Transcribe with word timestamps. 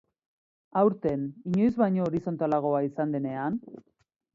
Aurten, 0.81 1.27
inoiz 1.51 1.71
baino 1.85 2.09
horizontalagoa 2.09 2.85
izan 2.91 3.19
denean? 3.19 3.65